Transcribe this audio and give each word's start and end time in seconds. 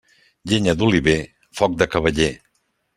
Llenya 0.51 0.75
d'oliver, 0.79 1.17
foc 1.61 1.79
de 1.85 1.91
cavaller. 1.95 2.35